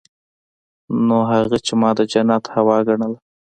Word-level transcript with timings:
نو 1.07 1.17
هغه 1.31 1.57
چې 1.65 1.73
ما 1.81 1.89
د 1.97 1.99
جنت 2.11 2.43
هوا 2.55 2.77
ګڼله. 2.87 3.17